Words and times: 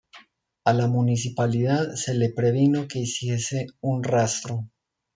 A 0.65 0.73
la 0.73 0.87
municipalidad 0.87 1.93
se 1.93 2.15
le 2.15 2.31
previno 2.33 2.87
que 2.87 3.01
hiciese 3.01 3.67
un 3.81 4.01
rastro. 4.03 4.67